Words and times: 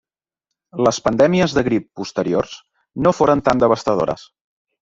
Les 0.87 0.99
pandèmies 1.07 1.53
de 1.57 1.63
grip 1.69 1.85
posteriors 2.01 2.57
no 3.07 3.15
foren 3.19 3.47
tan 3.49 3.63
devastadores. 3.67 4.27